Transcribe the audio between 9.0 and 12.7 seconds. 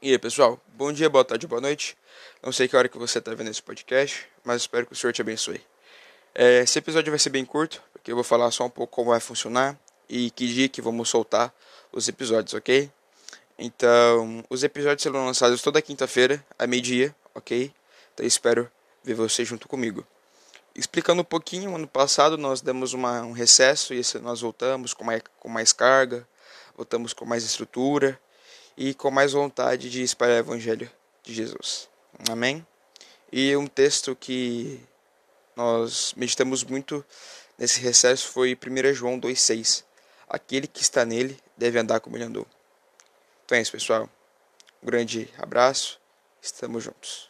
vai funcionar e que dia que vamos soltar os episódios,